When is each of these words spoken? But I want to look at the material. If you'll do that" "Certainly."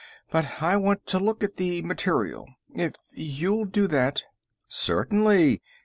But 0.31 0.63
I 0.63 0.77
want 0.77 1.05
to 1.09 1.19
look 1.19 1.43
at 1.43 1.57
the 1.57 1.83
material. 1.83 2.47
If 2.73 2.95
you'll 3.13 3.65
do 3.65 3.85
that" 3.85 4.23
"Certainly." 4.67 5.61